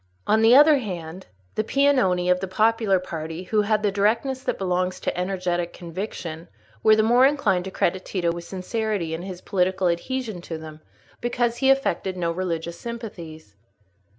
[0.25, 4.57] On the other hand, the Piagnoni of the popular party, who had the directness that
[4.57, 6.47] belongs to energetic conviction,
[6.81, 10.81] were the more inclined to credit Tito with sincerity in his political adhesion to them,
[11.19, 13.55] because he affected no religious sympathies.